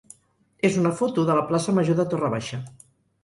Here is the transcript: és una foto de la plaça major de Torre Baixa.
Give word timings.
és 0.69 0.77
una 0.83 0.93
foto 1.01 1.25
de 1.27 1.35
la 1.39 1.45
plaça 1.51 1.75
major 1.81 1.99
de 2.01 2.05
Torre 2.15 2.31
Baixa. 2.37 2.61